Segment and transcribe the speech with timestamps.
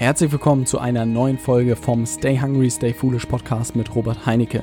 [0.00, 4.62] Herzlich willkommen zu einer neuen Folge vom Stay Hungry, Stay Foolish Podcast mit Robert Heinecke.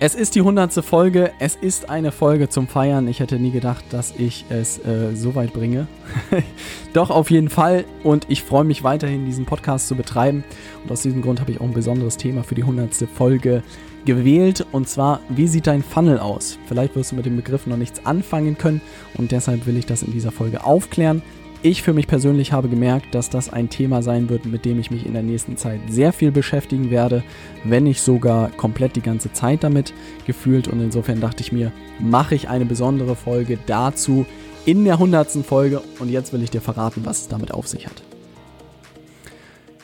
[0.00, 3.06] Es ist die hundertste Folge, es ist eine Folge zum Feiern.
[3.06, 5.86] Ich hätte nie gedacht, dass ich es äh, so weit bringe.
[6.94, 10.42] Doch auf jeden Fall und ich freue mich weiterhin, diesen Podcast zu betreiben.
[10.82, 13.62] Und aus diesem Grund habe ich auch ein besonderes Thema für die hundertste Folge
[14.04, 14.66] gewählt.
[14.72, 16.58] Und zwar, wie sieht dein Funnel aus?
[16.66, 18.80] Vielleicht wirst du mit dem Begriff noch nichts anfangen können
[19.16, 21.22] und deshalb will ich das in dieser Folge aufklären.
[21.62, 24.90] Ich für mich persönlich habe gemerkt, dass das ein Thema sein wird, mit dem ich
[24.90, 27.24] mich in der nächsten Zeit sehr viel beschäftigen werde,
[27.64, 29.92] wenn nicht sogar komplett die ganze Zeit damit
[30.26, 30.68] gefühlt.
[30.68, 34.26] Und insofern dachte ich mir, mache ich eine besondere Folge dazu
[34.64, 35.80] in der hundertsten Folge.
[35.98, 38.02] Und jetzt will ich dir verraten, was es damit auf sich hat.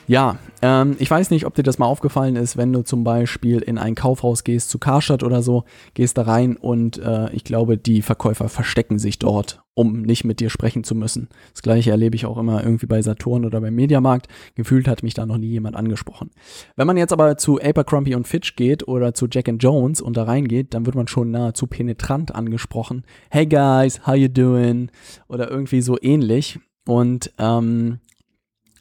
[0.05, 3.59] Ja, ähm, ich weiß nicht, ob dir das mal aufgefallen ist, wenn du zum Beispiel
[3.59, 7.77] in ein Kaufhaus gehst, zu Karstadt oder so, gehst da rein und äh, ich glaube,
[7.77, 11.29] die Verkäufer verstecken sich dort, um nicht mit dir sprechen zu müssen.
[11.53, 14.27] Das gleiche erlebe ich auch immer irgendwie bei Saturn oder beim Mediamarkt.
[14.55, 16.31] Gefühlt hat mich da noch nie jemand angesprochen.
[16.75, 20.17] Wenn man jetzt aber zu Abercrombie und Fitch geht oder zu Jack and Jones und
[20.17, 23.03] da reingeht, dann wird man schon nahezu penetrant angesprochen.
[23.29, 24.91] Hey guys, how you doing?
[25.29, 26.59] Oder irgendwie so ähnlich.
[26.85, 27.99] Und ähm,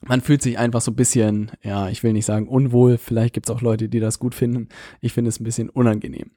[0.07, 3.49] man fühlt sich einfach so ein bisschen, ja, ich will nicht sagen unwohl, vielleicht gibt
[3.49, 4.69] es auch Leute, die das gut finden.
[5.01, 6.31] Ich finde es ein bisschen unangenehm.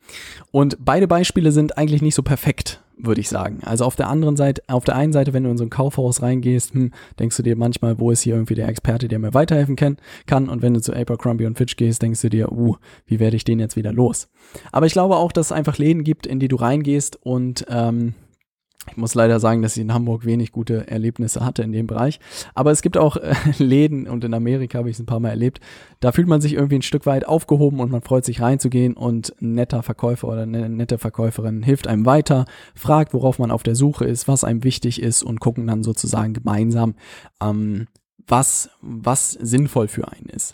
[0.52, 3.60] Und beide Beispiele sind eigentlich nicht so perfekt, würde ich sagen.
[3.64, 6.22] Also auf der anderen Seite, auf der einen Seite, wenn du in so ein Kaufhaus
[6.22, 9.76] reingehst, hm, denkst du dir manchmal, wo ist hier irgendwie der Experte, der mir weiterhelfen
[9.76, 10.48] kann, kann.
[10.48, 12.76] Und wenn du zu Abercrombie und Fitch gehst, denkst du dir, uh,
[13.08, 14.30] wie werde ich den jetzt wieder los?
[14.72, 18.14] Aber ich glaube auch, dass es einfach Läden gibt, in die du reingehst und ähm,
[18.90, 22.20] ich muss leider sagen, dass ich in Hamburg wenig gute Erlebnisse hatte in dem Bereich.
[22.54, 25.30] Aber es gibt auch äh, Läden und in Amerika habe ich es ein paar Mal
[25.30, 25.60] erlebt.
[26.00, 29.36] Da fühlt man sich irgendwie ein Stück weit aufgehoben und man freut sich reinzugehen und
[29.42, 33.76] ein netter Verkäufer oder eine nette Verkäuferin hilft einem weiter, fragt, worauf man auf der
[33.76, 36.96] Suche ist, was einem wichtig ist und gucken dann sozusagen gemeinsam,
[37.42, 37.88] ähm,
[38.28, 40.54] was, was sinnvoll für einen ist.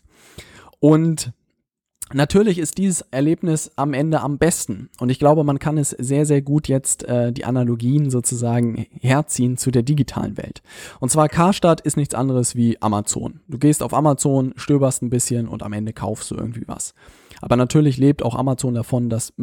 [0.80, 1.34] Und
[2.14, 6.26] Natürlich ist dieses Erlebnis am Ende am besten und ich glaube, man kann es sehr,
[6.26, 10.62] sehr gut jetzt äh, die Analogien sozusagen herziehen zu der digitalen Welt.
[11.00, 13.42] Und zwar Karstadt ist nichts anderes wie Amazon.
[13.48, 16.94] Du gehst auf Amazon, stöberst ein bisschen und am Ende kaufst du irgendwie was.
[17.42, 19.34] Aber natürlich lebt auch Amazon davon, dass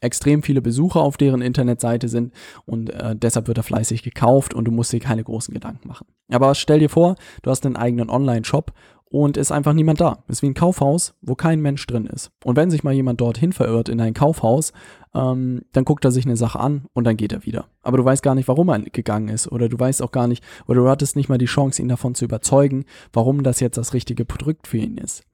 [0.00, 2.32] extrem viele Besucher auf deren Internetseite sind
[2.66, 6.06] und äh, deshalb wird er fleißig gekauft und du musst dir keine großen Gedanken machen.
[6.30, 8.72] Aber stell dir vor, du hast einen eigenen Online-Shop
[9.10, 10.24] und ist einfach niemand da.
[10.28, 12.30] Ist wie ein Kaufhaus, wo kein Mensch drin ist.
[12.44, 14.72] Und wenn sich mal jemand dorthin verirrt in ein Kaufhaus,
[15.14, 17.66] ähm, dann guckt er sich eine Sache an und dann geht er wieder.
[17.82, 20.44] Aber du weißt gar nicht, warum er gegangen ist oder du weißt auch gar nicht
[20.66, 23.94] oder du hattest nicht mal die Chance, ihn davon zu überzeugen, warum das jetzt das
[23.94, 25.24] richtige Produkt für ihn ist.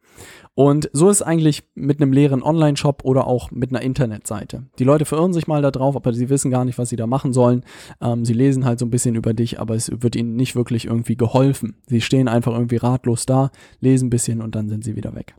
[0.54, 4.66] Und so ist es eigentlich mit einem leeren Online-Shop oder auch mit einer Internetseite.
[4.78, 7.06] Die Leute verirren sich mal da drauf, aber sie wissen gar nicht, was sie da
[7.06, 7.64] machen sollen.
[8.00, 10.86] Ähm, sie lesen halt so ein bisschen über dich, aber es wird ihnen nicht wirklich
[10.86, 11.76] irgendwie geholfen.
[11.86, 15.34] Sie stehen einfach irgendwie ratlos da, lesen ein bisschen und dann sind sie wieder weg.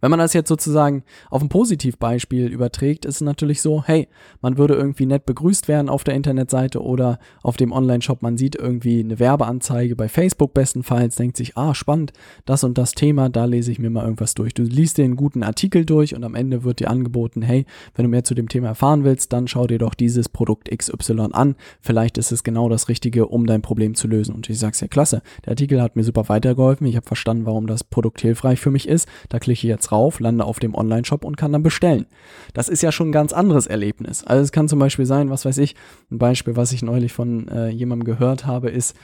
[0.00, 4.06] Wenn man das jetzt sozusagen auf ein Positivbeispiel überträgt, ist es natürlich so, hey,
[4.40, 8.54] man würde irgendwie nett begrüßt werden auf der Internetseite oder auf dem Online-Shop, man sieht
[8.54, 12.12] irgendwie eine Werbeanzeige bei Facebook bestenfalls, denkt sich, ah, spannend,
[12.44, 14.54] das und das Thema, da lese ich mir mal irgendwas durch.
[14.54, 17.66] Du liest den guten Artikel durch und am Ende wird dir angeboten, hey,
[17.96, 21.28] wenn du mehr zu dem Thema erfahren willst, dann schau dir doch dieses Produkt XY
[21.32, 21.56] an.
[21.80, 24.34] Vielleicht ist es genau das Richtige, um dein Problem zu lösen.
[24.34, 27.66] Und ich sag's ja, klasse, der Artikel hat mir super weitergeholfen, ich habe verstanden, warum
[27.66, 31.24] das Produkt hilfreich für mich ist, da klicke ich jetzt drauf, lande auf dem Online-Shop
[31.24, 32.06] und kann dann bestellen.
[32.54, 34.24] Das ist ja schon ein ganz anderes Erlebnis.
[34.24, 35.74] Also es kann zum Beispiel sein, was weiß ich,
[36.10, 38.96] ein Beispiel, was ich neulich von äh, jemandem gehört habe, ist,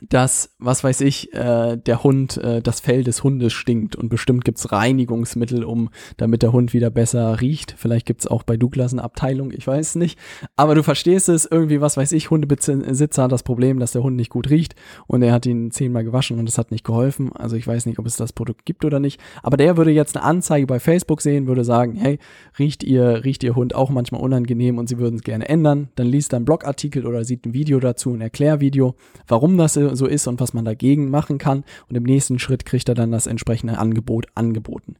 [0.00, 4.44] dass, was weiß ich, äh, der Hund, äh, das Fell des Hundes stinkt und bestimmt
[4.44, 7.74] gibt's Reinigungsmittel, um, damit der Hund wieder besser riecht.
[7.76, 10.18] Vielleicht gibt's auch bei Douglas eine Abteilung, ich weiß es nicht.
[10.56, 14.16] Aber du verstehst es, irgendwie, was weiß ich, Hundebesitzer hat das Problem, dass der Hund
[14.16, 14.74] nicht gut riecht
[15.06, 17.32] und er hat ihn zehnmal gewaschen und es hat nicht geholfen.
[17.32, 19.20] Also ich weiß nicht, ob es das Produkt gibt oder nicht.
[19.42, 22.18] Aber der würde jetzt eine Anzeige bei Facebook sehen, würde sagen, hey,
[22.58, 25.88] riecht ihr, riecht ihr Hund auch manchmal unangenehm und sie würden es gerne ändern.
[25.94, 28.94] Dann liest er einen Blogartikel oder sieht ein Video dazu, ein Erklärvideo,
[29.26, 31.64] warum das so ist und was man dagegen machen kann.
[31.88, 34.96] Und im nächsten Schritt kriegt er dann das entsprechende Angebot angeboten.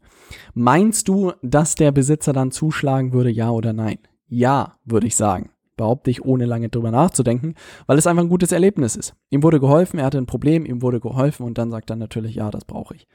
[0.55, 3.99] Meinst du, dass der Besitzer dann zuschlagen würde, ja oder nein?
[4.29, 5.51] Ja, würde ich sagen.
[5.77, 7.55] Behaupte ich, ohne lange drüber nachzudenken,
[7.87, 9.15] weil es einfach ein gutes Erlebnis ist.
[9.31, 12.35] Ihm wurde geholfen, er hatte ein Problem, ihm wurde geholfen und dann sagt er natürlich,
[12.35, 13.07] ja, das brauche ich.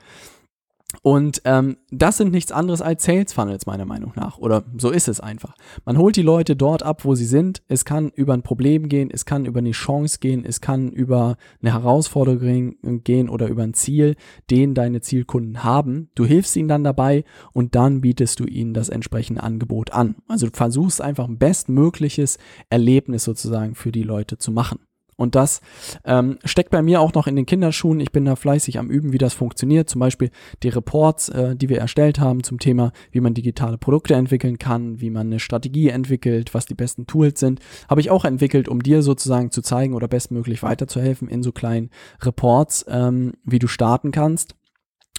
[1.02, 4.38] Und ähm, das sind nichts anderes als Sales Funnels, meiner Meinung nach.
[4.38, 5.54] Oder so ist es einfach.
[5.84, 7.62] Man holt die Leute dort ab, wo sie sind.
[7.68, 11.36] Es kann über ein Problem gehen, es kann über eine Chance gehen, es kann über
[11.62, 14.16] eine Herausforderung gehen oder über ein Ziel,
[14.50, 16.10] den deine Zielkunden haben.
[16.16, 20.16] Du hilfst ihnen dann dabei und dann bietest du ihnen das entsprechende Angebot an.
[20.30, 22.38] Also du versuchst einfach ein bestmögliches
[22.70, 24.80] Erlebnis sozusagen für die Leute zu machen.
[25.18, 25.62] Und das
[26.06, 28.00] ähm, steckt bei mir auch noch in den Kinderschuhen.
[28.00, 29.90] Ich bin da fleißig am Üben, wie das funktioniert.
[29.90, 30.30] Zum Beispiel
[30.62, 35.02] die Reports, äh, die wir erstellt haben zum Thema, wie man digitale Produkte entwickeln kann,
[35.02, 37.60] wie man eine Strategie entwickelt, was die besten Tools sind,
[37.90, 41.90] habe ich auch entwickelt, um dir sozusagen zu zeigen oder bestmöglich weiterzuhelfen in so kleinen
[42.22, 44.56] Reports, ähm, wie du starten kannst.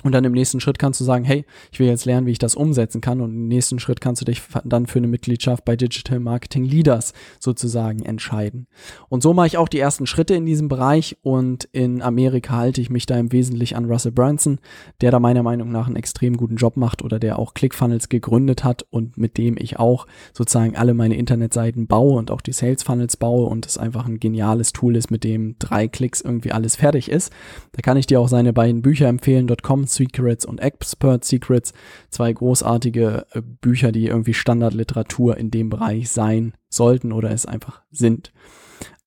[0.04, 2.38] Und dann im nächsten Schritt kannst du sagen, hey, ich will jetzt lernen, wie ich
[2.38, 3.20] das umsetzen kann.
[3.20, 7.12] Und im nächsten Schritt kannst du dich dann für eine Mitgliedschaft bei Digital Marketing Leaders
[7.40, 8.66] sozusagen entscheiden.
[9.08, 11.16] Und so mache ich auch die ersten Schritte in diesem Bereich.
[11.22, 14.58] Und in Amerika halte ich mich da im Wesentlichen an Russell Branson,
[15.00, 18.64] der da meiner Meinung nach einen extrem guten Job macht oder der auch ClickFunnels gegründet
[18.64, 22.82] hat und mit dem ich auch sozusagen alle meine Internetseiten baue und auch die Sales
[22.82, 26.76] Funnels baue und es einfach ein geniales Tool ist, mit dem drei Klicks irgendwie alles
[26.76, 27.32] fertig ist.
[27.72, 29.48] Da kann ich dir auch seine beiden Bücher empfehlen.
[29.62, 31.73] .com Secrets und Expert Secrets.
[32.11, 37.82] Zwei großartige äh, Bücher, die irgendwie Standardliteratur in dem Bereich sein sollten oder es einfach
[37.90, 38.32] sind.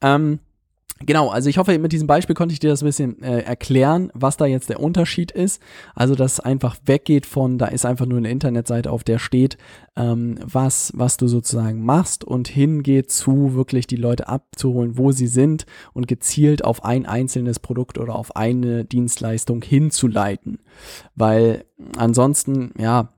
[0.02, 0.40] Ähm,
[1.06, 4.12] Genau, also ich hoffe, mit diesem Beispiel konnte ich dir das ein bisschen äh, erklären,
[4.14, 5.62] was da jetzt der Unterschied ist.
[5.96, 9.58] Also, dass einfach weggeht von, da ist einfach nur eine Internetseite, auf der steht,
[9.96, 15.28] ähm, was, was du sozusagen machst und hingeht zu wirklich die Leute abzuholen, wo sie
[15.28, 20.60] sind und gezielt auf ein einzelnes Produkt oder auf eine Dienstleistung hinzuleiten.
[21.16, 21.66] Weil
[21.98, 23.10] ansonsten, ja,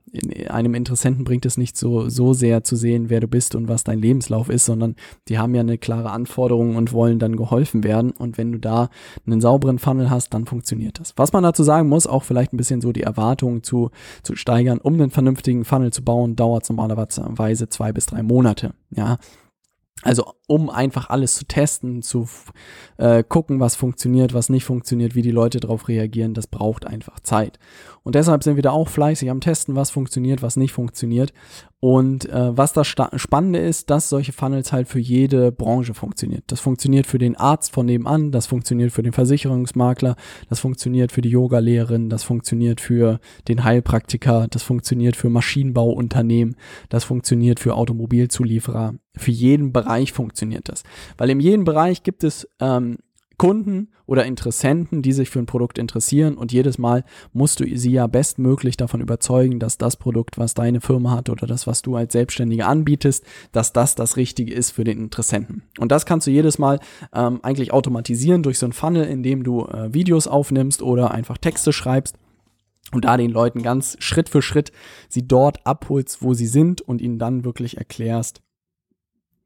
[0.47, 3.83] einem Interessenten bringt es nicht so, so sehr zu sehen, wer du bist und was
[3.83, 4.95] dein Lebenslauf ist, sondern
[5.27, 8.11] die haben ja eine klare Anforderung und wollen dann geholfen werden.
[8.11, 8.89] Und wenn du da
[9.25, 11.13] einen sauberen Funnel hast, dann funktioniert das.
[11.15, 13.89] Was man dazu sagen muss, auch vielleicht ein bisschen so die Erwartungen zu,
[14.21, 18.73] zu steigern, um einen vernünftigen Funnel zu bauen, dauert es normalerweise zwei bis drei Monate.
[18.91, 19.17] Ja,
[20.03, 22.27] also um einfach alles zu testen, zu
[23.03, 27.19] äh, gucken, was funktioniert, was nicht funktioniert, wie die Leute darauf reagieren, das braucht einfach
[27.19, 27.59] Zeit.
[28.03, 31.33] Und deshalb sind wir da auch fleißig am Testen, was funktioniert, was nicht funktioniert.
[31.81, 36.45] Und äh, was das Spannende ist, dass solche Funnels halt für jede Branche funktioniert.
[36.47, 40.15] Das funktioniert für den Arzt von nebenan, das funktioniert für den Versicherungsmakler,
[40.47, 46.55] das funktioniert für die Yogalehrerin, das funktioniert für den Heilpraktiker, das funktioniert für Maschinenbauunternehmen,
[46.87, 48.93] das funktioniert für Automobilzulieferer.
[49.15, 50.83] Für jeden Bereich funktioniert das.
[51.17, 52.92] Weil in jedem Bereich gibt es ähm,
[53.43, 57.03] Kunden oder Interessenten, die sich für ein Produkt interessieren und jedes Mal
[57.33, 61.45] musst du sie ja bestmöglich davon überzeugen, dass das Produkt, was deine Firma hat oder
[61.45, 65.63] das, was du als Selbstständiger anbietest, dass das das Richtige ist für den Interessenten.
[65.77, 66.79] Und das kannst du jedes Mal
[67.13, 71.37] ähm, eigentlich automatisieren durch so ein Funnel, in dem du äh, Videos aufnimmst oder einfach
[71.37, 72.15] Texte schreibst
[72.93, 74.71] und da den Leuten ganz Schritt für Schritt
[75.09, 78.41] sie dort abholst, wo sie sind und ihnen dann wirklich erklärst,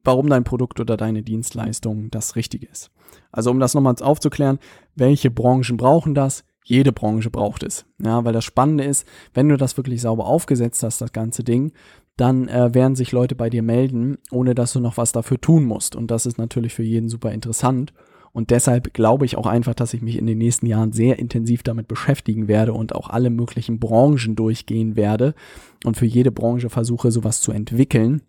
[0.04, 2.92] warum dein Produkt oder deine Dienstleistung das Richtige ist.
[3.32, 4.60] Also um das nochmal aufzuklären,
[4.96, 6.44] welche Branchen brauchen das?
[6.64, 7.86] Jede Branche braucht es.
[8.04, 11.72] Ja, weil das Spannende ist, wenn du das wirklich sauber aufgesetzt hast, das ganze Ding,
[12.18, 15.64] dann äh, werden sich Leute bei dir melden, ohne dass du noch was dafür tun
[15.64, 15.96] musst.
[15.96, 17.94] Und das ist natürlich für jeden super interessant.
[18.34, 21.64] Und deshalb glaube ich auch einfach, dass ich mich in den nächsten Jahren sehr intensiv
[21.64, 25.34] damit beschäftigen werde und auch alle möglichen Branchen durchgehen werde
[25.86, 28.22] und für jede Branche versuche, sowas zu entwickeln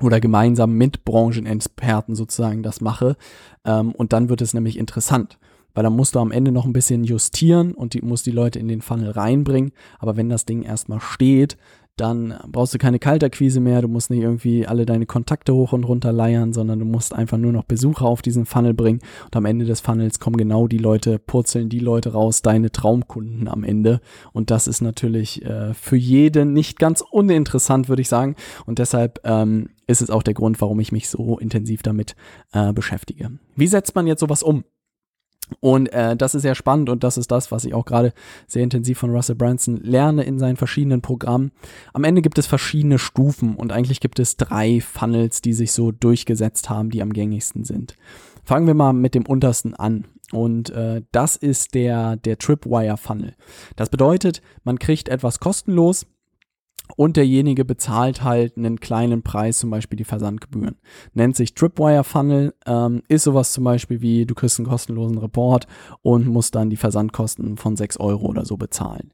[0.00, 3.16] oder gemeinsam mit Branchenexperten sozusagen das mache.
[3.64, 5.38] Ähm, und dann wird es nämlich interessant,
[5.74, 8.58] weil dann musst du am Ende noch ein bisschen justieren und die, musst die Leute
[8.58, 9.72] in den Funnel reinbringen.
[9.98, 11.56] Aber wenn das Ding erstmal steht,
[12.00, 15.84] dann brauchst du keine Kaltakquise mehr, du musst nicht irgendwie alle deine Kontakte hoch und
[15.84, 19.44] runter leiern, sondern du musst einfach nur noch Besucher auf diesen Funnel bringen und am
[19.44, 24.00] Ende des Funnels kommen genau die Leute, purzeln die Leute raus, deine Traumkunden am Ende
[24.32, 29.20] und das ist natürlich äh, für jeden nicht ganz uninteressant, würde ich sagen und deshalb
[29.24, 32.16] ähm, ist es auch der Grund, warum ich mich so intensiv damit
[32.52, 33.30] äh, beschäftige.
[33.56, 34.64] Wie setzt man jetzt sowas um?
[35.58, 38.12] Und äh, das ist sehr spannend und das ist das, was ich auch gerade
[38.46, 41.50] sehr intensiv von Russell Branson lerne in seinen verschiedenen Programmen.
[41.92, 45.90] Am Ende gibt es verschiedene Stufen und eigentlich gibt es drei Funnels, die sich so
[45.90, 47.96] durchgesetzt haben, die am gängigsten sind.
[48.44, 50.06] Fangen wir mal mit dem untersten an.
[50.32, 53.34] Und äh, das ist der, der Tripwire Funnel.
[53.74, 56.06] Das bedeutet, man kriegt etwas kostenlos
[56.96, 60.76] und derjenige bezahlt halt einen kleinen Preis, zum Beispiel die Versandgebühren.
[61.14, 65.66] Nennt sich Tripwire Funnel, ähm, ist sowas zum Beispiel wie, du kriegst einen kostenlosen Report
[66.02, 69.12] und musst dann die Versandkosten von 6 Euro oder so bezahlen.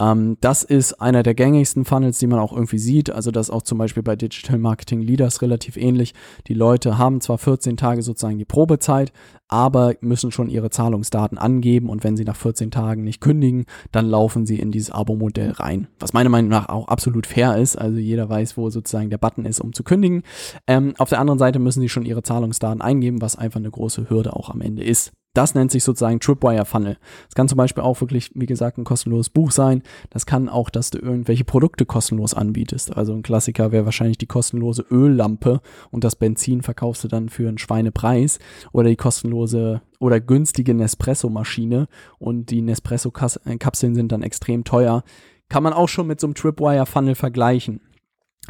[0.00, 3.10] Ähm, das ist einer der gängigsten Funnels, die man auch irgendwie sieht.
[3.10, 6.14] Also das auch zum Beispiel bei Digital Marketing Leaders relativ ähnlich.
[6.46, 9.12] Die Leute haben zwar 14 Tage sozusagen die Probezeit,
[9.48, 14.06] aber müssen schon ihre Zahlungsdaten angeben und wenn sie nach 14 Tagen nicht kündigen, dann
[14.06, 15.88] laufen sie in dieses Abo-Modell rein.
[15.98, 17.76] Was meiner Meinung nach auch absolut fair ist.
[17.76, 20.22] Also jeder weiß, wo sozusagen der Button ist, um zu kündigen.
[20.66, 24.08] Ähm, auf der anderen Seite müssen sie schon ihre Zahlungsdaten eingeben, was einfach eine große
[24.08, 25.12] Hürde auch am Ende ist.
[25.32, 26.98] Das nennt sich sozusagen Tripwire Funnel.
[27.28, 29.84] Es kann zum Beispiel auch wirklich, wie gesagt, ein kostenloses Buch sein.
[30.10, 32.96] Das kann auch, dass du irgendwelche Produkte kostenlos anbietest.
[32.96, 35.60] Also ein Klassiker wäre wahrscheinlich die kostenlose Öllampe
[35.92, 38.40] und das Benzin verkaufst du dann für einen Schweinepreis
[38.72, 41.86] oder die kostenlose oder günstige Nespresso-Maschine
[42.18, 45.04] und die Nespresso-Kapseln sind dann extrem teuer.
[45.48, 47.80] Kann man auch schon mit so einem Tripwire Funnel vergleichen.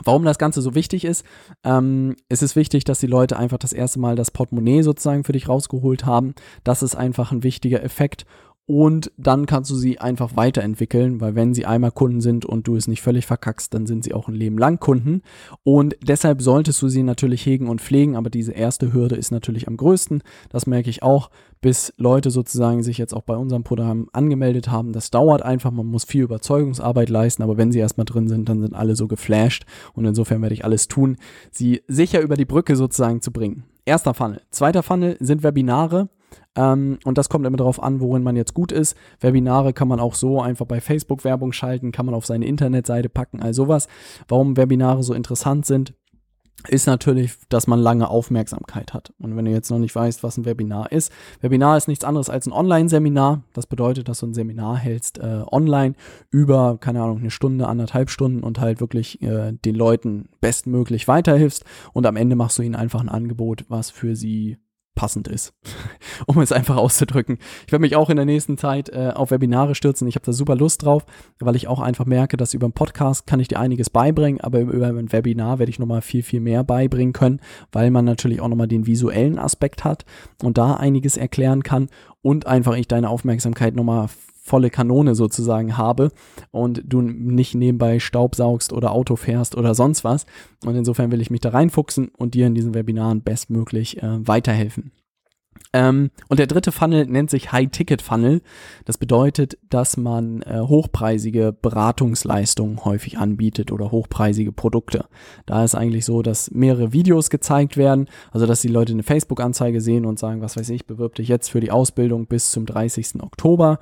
[0.04, 1.24] Warum das Ganze so wichtig ist,
[1.64, 5.32] ähm, es ist wichtig, dass die Leute einfach das erste Mal das Portemonnaie sozusagen für
[5.32, 6.34] dich rausgeholt haben.
[6.64, 8.24] Das ist einfach ein wichtiger Effekt
[8.66, 12.76] und dann kannst du sie einfach weiterentwickeln, weil wenn sie einmal Kunden sind und du
[12.76, 15.22] es nicht völlig verkackst, dann sind sie auch ein Leben lang Kunden
[15.64, 19.66] und deshalb solltest du sie natürlich hegen und pflegen, aber diese erste Hürde ist natürlich
[19.66, 24.08] am größten, das merke ich auch, bis Leute sozusagen sich jetzt auch bei unserem Programm
[24.12, 28.28] angemeldet haben, das dauert einfach, man muss viel Überzeugungsarbeit leisten, aber wenn sie erstmal drin
[28.28, 29.64] sind, dann sind alle so geflasht
[29.94, 31.16] und insofern werde ich alles tun,
[31.50, 33.64] sie sicher über die Brücke sozusagen zu bringen.
[33.84, 34.40] Erster Funnel.
[34.50, 36.08] Zweiter Funnel sind Webinare.
[36.56, 38.96] Ähm, und das kommt immer darauf an, worin man jetzt gut ist.
[39.20, 43.08] Webinare kann man auch so einfach bei Facebook Werbung schalten, kann man auf seine Internetseite
[43.08, 43.88] packen, all sowas.
[44.28, 45.94] Warum Webinare so interessant sind,
[46.68, 49.12] ist natürlich, dass man lange Aufmerksamkeit hat.
[49.18, 51.10] Und wenn du jetzt noch nicht weißt, was ein Webinar ist,
[51.40, 53.42] Webinar ist nichts anderes als ein Online-Seminar.
[53.54, 55.94] Das bedeutet, dass du ein Seminar hältst äh, online
[56.30, 61.64] über, keine Ahnung, eine Stunde, anderthalb Stunden und halt wirklich äh, den Leuten bestmöglich weiterhilfst.
[61.92, 64.58] Und am Ende machst du ihnen einfach ein Angebot, was für sie
[64.94, 65.52] passend ist,
[66.26, 67.38] um es einfach auszudrücken.
[67.66, 70.08] Ich werde mich auch in der nächsten Zeit äh, auf Webinare stürzen.
[70.08, 71.06] Ich habe da super Lust drauf,
[71.38, 74.60] weil ich auch einfach merke, dass über einen Podcast kann ich dir einiges beibringen, aber
[74.60, 77.40] über ein Webinar werde ich nochmal viel, viel mehr beibringen können,
[77.72, 80.04] weil man natürlich auch nochmal den visuellen Aspekt hat
[80.42, 81.88] und da einiges erklären kann
[82.22, 84.08] und einfach ich deine Aufmerksamkeit nochmal
[84.50, 86.10] volle Kanone sozusagen habe
[86.50, 90.26] und du nicht nebenbei Staubsaugst oder Auto fährst oder sonst was.
[90.66, 94.90] Und insofern will ich mich da reinfuchsen und dir in diesen Webinaren bestmöglich äh, weiterhelfen.
[95.72, 98.42] Ähm, und der dritte Funnel nennt sich High-Ticket-Funnel.
[98.84, 105.06] Das bedeutet, dass man äh, hochpreisige Beratungsleistungen häufig anbietet oder hochpreisige Produkte.
[105.46, 109.80] Da ist eigentlich so, dass mehrere Videos gezeigt werden, also dass die Leute eine Facebook-Anzeige
[109.80, 113.22] sehen und sagen, was weiß ich, bewirb dich jetzt für die Ausbildung bis zum 30.
[113.22, 113.78] Oktober,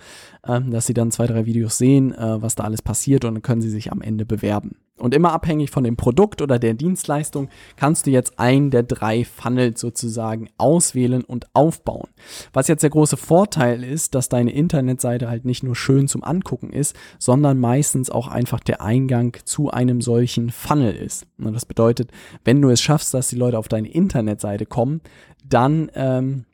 [0.47, 3.43] ähm, dass sie dann zwei, drei Videos sehen, äh, was da alles passiert und dann
[3.43, 4.77] können sie sich am Ende bewerben.
[4.99, 9.25] Und immer abhängig von dem Produkt oder der Dienstleistung kannst du jetzt einen der drei
[9.25, 12.09] Funnels sozusagen auswählen und aufbauen.
[12.53, 16.71] Was jetzt der große Vorteil ist, dass deine Internetseite halt nicht nur schön zum Angucken
[16.71, 21.27] ist, sondern meistens auch einfach der Eingang zu einem solchen Funnel ist.
[21.39, 22.11] Und das bedeutet,
[22.45, 25.01] wenn du es schaffst, dass die Leute auf deine Internetseite kommen,
[25.45, 26.45] dann ähm,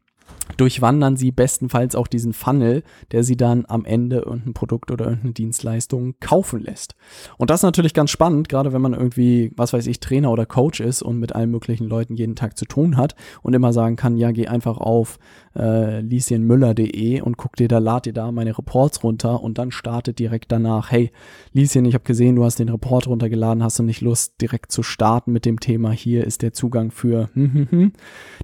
[0.57, 2.83] durchwandern sie bestenfalls auch diesen Funnel,
[3.13, 6.95] der sie dann am Ende irgendein Produkt oder irgendeine Dienstleistung kaufen lässt.
[7.39, 10.47] Und das ist natürlich ganz spannend, gerade wenn man irgendwie, was weiß ich, Trainer oder
[10.47, 13.97] Coach ist und mit allen möglichen Leuten jeden Tag zu tun hat und immer sagen
[13.97, 15.19] kann, ja, geh einfach auf
[15.57, 20.19] äh, lieschenmüller.de und guck dir da, lad dir da meine Reports runter und dann startet
[20.19, 21.11] direkt danach, hey,
[21.53, 24.83] Lieschen, ich habe gesehen, du hast den Report runtergeladen, hast du nicht Lust, direkt zu
[24.83, 27.93] starten mit dem Thema, hier ist der Zugang für, hm, hm, hm.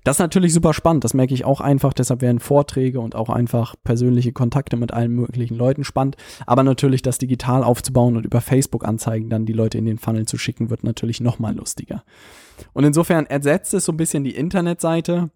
[0.05, 3.29] das ist natürlich super spannend, das merke ich auch einfach, deshalb werden Vorträge und auch
[3.29, 6.17] einfach persönliche Kontakte mit allen möglichen Leuten spannend,
[6.47, 10.39] aber natürlich das digital aufzubauen und über Facebook-Anzeigen dann die Leute in den Funnel zu
[10.39, 12.05] schicken, wird natürlich nochmal lustiger.
[12.73, 15.31] Und insofern ersetzt es so ein bisschen die Internetseite,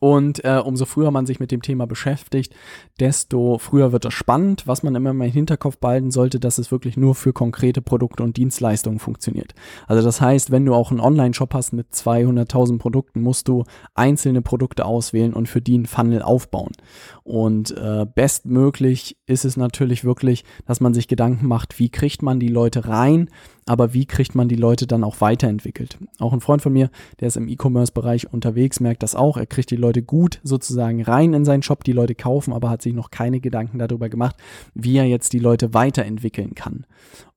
[0.00, 2.54] und äh, umso früher man sich mit dem Thema beschäftigt,
[2.98, 4.66] desto früher wird es spannend.
[4.66, 8.22] Was man immer mal im Hinterkopf behalten sollte, dass es wirklich nur für konkrete Produkte
[8.22, 9.54] und Dienstleistungen funktioniert.
[9.86, 14.42] Also das heißt, wenn du auch einen Online-Shop hast mit 200.000 Produkten, musst du einzelne
[14.42, 16.72] Produkte auswählen und für die einen Funnel aufbauen.
[17.24, 22.40] Und äh, bestmöglich ist es natürlich wirklich, dass man sich Gedanken macht, wie kriegt man
[22.40, 23.30] die Leute rein,
[23.64, 25.98] aber wie kriegt man die Leute dann auch weiterentwickelt.
[26.18, 29.36] Auch ein Freund von mir, der ist im E-Commerce-Bereich unterwegs, merkt das auch.
[29.36, 32.82] Er kriegt die Leute gut sozusagen rein in seinen Shop, die Leute kaufen, aber hat
[32.82, 34.36] sich noch keine Gedanken darüber gemacht,
[34.74, 36.86] wie er jetzt die Leute weiterentwickeln kann.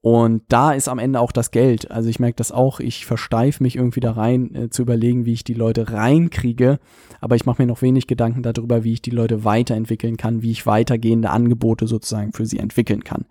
[0.06, 1.90] Und da ist am Ende auch das Geld.
[1.90, 5.34] Also ich merke das auch, ich versteife mich irgendwie da rein, äh, zu überlegen, wie
[5.34, 6.78] ich die Leute reinkriege,
[7.22, 10.52] aber ich mache mir noch wenig Gedanken darüber, wie ich die Leute weiterentwickeln kann, wie
[10.52, 13.26] ich weitergehende Angebote sozusagen für sie entwickeln kann.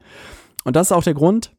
[0.64, 1.52] Und das ist auch der Grund,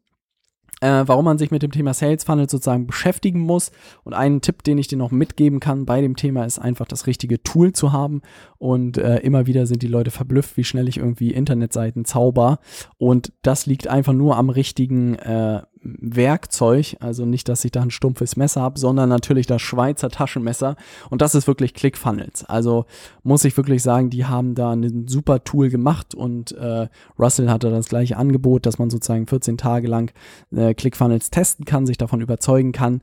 [0.82, 3.72] äh, warum man sich mit dem Thema Sales Funnel sozusagen beschäftigen muss.
[4.04, 7.08] Und einen Tipp, den ich dir noch mitgeben kann bei dem Thema, ist einfach das
[7.08, 8.22] richtige Tool zu haben.
[8.66, 12.58] Und äh, immer wieder sind die Leute verblüfft, wie schnell ich irgendwie Internetseiten zauber.
[12.98, 17.92] Und das liegt einfach nur am richtigen äh, Werkzeug, also nicht, dass ich da ein
[17.92, 20.78] stumpfes Messer habe, sondern natürlich das Schweizer Taschenmesser
[21.12, 22.44] und das ist wirklich ClickFunnels.
[22.46, 22.86] Also
[23.22, 26.88] muss ich wirklich sagen, die haben da ein super Tool gemacht und äh,
[27.20, 30.12] Russell hatte das gleiche Angebot, dass man sozusagen 14 Tage lang
[30.56, 33.02] äh, ClickFunnels testen kann, sich davon überzeugen kann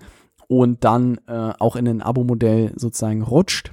[0.48, 3.72] und dann äh, auch in ein Abo-Modell sozusagen rutscht.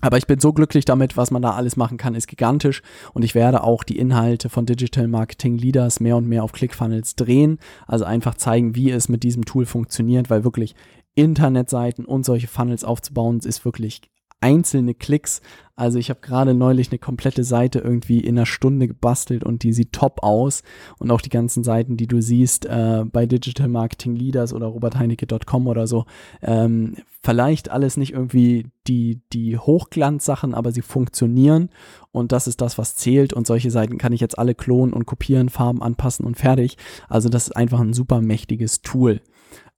[0.00, 2.82] Aber ich bin so glücklich damit, was man da alles machen kann, ist gigantisch.
[3.14, 7.16] Und ich werde auch die Inhalte von Digital Marketing Leaders mehr und mehr auf ClickFunnels
[7.16, 7.58] drehen.
[7.86, 10.74] Also einfach zeigen, wie es mit diesem Tool funktioniert, weil wirklich
[11.14, 14.02] Internetseiten und solche Funnels aufzubauen, ist wirklich
[14.46, 15.40] einzelne Klicks.
[15.74, 19.72] Also ich habe gerade neulich eine komplette Seite irgendwie in einer Stunde gebastelt und die
[19.72, 20.62] sieht top aus.
[20.98, 25.66] Und auch die ganzen Seiten, die du siehst äh, bei Digital Marketing Leaders oder robertheinecke.com
[25.66, 26.06] oder so,
[26.42, 31.70] ähm, vielleicht alles nicht irgendwie die, die Hochglanzsachen, aber sie funktionieren
[32.12, 33.32] und das ist das, was zählt.
[33.32, 36.78] Und solche Seiten kann ich jetzt alle klonen und kopieren, Farben anpassen und fertig.
[37.08, 39.20] Also das ist einfach ein super mächtiges Tool.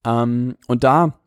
[0.05, 1.19] Ähm, und da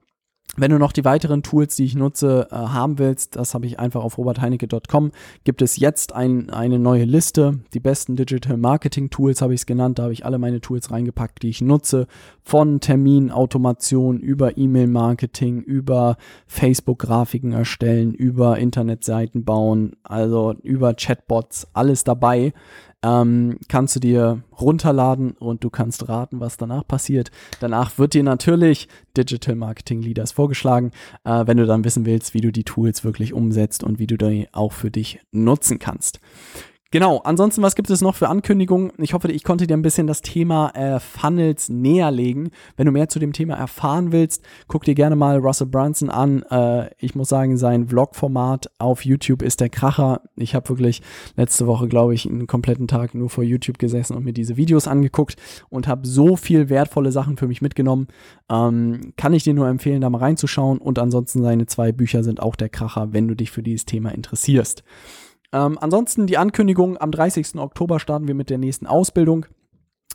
[0.58, 3.80] wenn du noch die weiteren Tools, die ich nutze, äh, haben willst, das habe ich
[3.80, 5.12] einfach auf robertheinecke.com,
[5.46, 7.60] gibt es jetzt ein, eine neue Liste.
[7.74, 9.98] Die besten Digital Marketing Tools habe ich es genannt.
[9.98, 12.06] Da habe ich alle meine Tools reingepackt, die ich nutze.
[12.44, 16.18] Von Terminautomation über E-Mail-Marketing, über
[16.48, 22.52] Facebook-Grafiken erstellen, über Internetseiten bauen, also über Chatbots, alles dabei
[23.04, 27.32] ähm, kannst du dir runterladen und du kannst raten, was danach passiert.
[27.60, 30.92] Danach wird dir natürlich Digital Marketing Leaders vorgeschlagen,
[31.24, 34.18] äh, wenn du dann wissen willst, wie du die Tools wirklich umsetzt und wie du
[34.18, 36.20] die auch für dich nutzen kannst.
[36.94, 38.92] Genau, ansonsten, was gibt es noch für Ankündigungen?
[38.98, 42.52] Ich hoffe, ich konnte dir ein bisschen das Thema äh, Funnels näher legen.
[42.76, 46.44] Wenn du mehr zu dem Thema erfahren willst, guck dir gerne mal Russell Brunson an.
[46.52, 50.20] Äh, ich muss sagen, sein Vlog-Format auf YouTube ist der Kracher.
[50.36, 51.02] Ich habe wirklich
[51.38, 54.90] letzte Woche, glaube ich, einen kompletten Tag nur vor YouTube gesessen und mir diese Videos
[54.90, 55.38] angeguckt
[55.70, 58.08] und habe so viel wertvolle Sachen für mich mitgenommen.
[58.50, 60.80] Ähm, kann ich dir nur empfehlen, da mal reinzuschauen.
[60.80, 64.10] Und ansonsten seine zwei Bücher sind auch der Kracher, wenn du dich für dieses Thema
[64.10, 64.84] interessierst.
[65.54, 67.56] Ähm, ansonsten die Ankündigung, am 30.
[67.56, 69.46] Oktober starten wir mit der nächsten Ausbildung.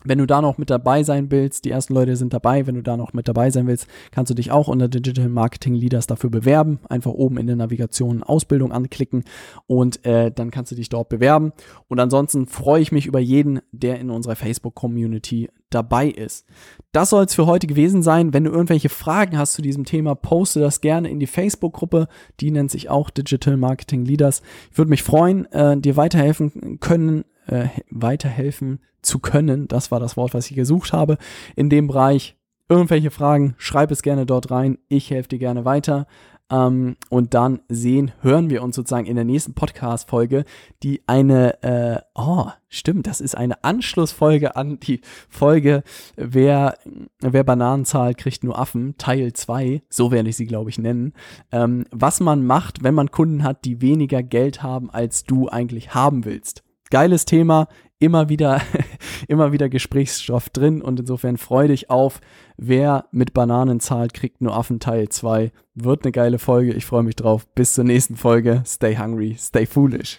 [0.07, 2.83] Wenn du da noch mit dabei sein willst, die ersten Leute sind dabei, wenn du
[2.83, 6.31] da noch mit dabei sein willst, kannst du dich auch unter Digital Marketing Leaders dafür
[6.31, 6.79] bewerben.
[6.89, 9.25] Einfach oben in der Navigation Ausbildung anklicken
[9.67, 11.53] und äh, dann kannst du dich dort bewerben.
[11.89, 16.47] Und ansonsten freue ich mich über jeden, der in unserer Facebook-Community dabei ist.
[16.93, 18.33] Das soll es für heute gewesen sein.
[18.33, 22.09] Wenn du irgendwelche Fragen hast zu diesem Thema, poste das gerne in die Facebook-Gruppe.
[22.41, 24.43] Die nennt sich auch Digital Marketing Leaders.
[24.71, 29.69] Ich würde mich freuen, äh, dir weiterhelfen können, äh, weiterhelfen zu können.
[29.69, 31.19] Das war das Wort, was ich gesucht habe.
[31.55, 32.37] In dem Bereich
[32.69, 34.79] irgendwelche Fragen, schreib es gerne dort rein.
[34.89, 36.07] Ich helfe dir gerne weiter.
[36.49, 40.45] Ähm, und dann sehen, hören wir uns sozusagen in der nächsten Podcast-Folge,
[40.83, 45.83] die eine, äh, oh, stimmt, das ist eine Anschlussfolge an die Folge,
[46.15, 46.79] wer,
[47.19, 51.15] wer Bananen zahlt, kriegt nur Affen, Teil 2, so werde ich sie, glaube ich, nennen.
[51.51, 55.95] Ähm, was man macht, wenn man Kunden hat, die weniger Geld haben, als du eigentlich
[55.95, 56.63] haben willst.
[56.97, 58.63] Geiles Thema, immer wieder,
[59.29, 62.23] immer wieder Gesprächsstoff drin und insofern freu dich auf,
[62.57, 65.53] wer mit Bananen zahlt, kriegt nur Affen Teil 2.
[65.75, 67.47] Wird eine geile Folge, ich freue mich drauf.
[67.55, 68.63] Bis zur nächsten Folge.
[68.65, 70.19] Stay hungry, stay foolish.